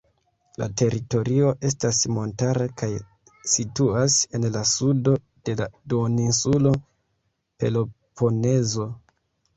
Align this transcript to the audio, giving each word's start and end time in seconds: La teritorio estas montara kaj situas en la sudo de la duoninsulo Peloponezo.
La 0.59 0.67
teritorio 0.81 1.49
estas 1.69 1.99
montara 2.13 2.65
kaj 2.83 2.89
situas 3.51 4.17
en 4.39 4.49
la 4.57 4.63
sudo 4.73 5.13
de 5.51 5.57
la 5.63 5.69
duoninsulo 5.93 6.75
Peloponezo. 7.63 8.93